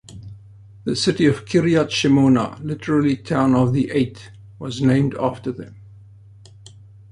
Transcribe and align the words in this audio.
The 0.83 0.95
city 0.95 1.27
of 1.27 1.45
Kiryat 1.45 1.89
Shemona, 1.91 2.57
literally 2.63 3.15
"Town 3.15 3.53
of 3.53 3.71
the 3.71 3.91
Eight" 3.91 4.31
was 4.57 4.81
named 4.81 5.13
after 5.19 5.51
them. 5.51 5.75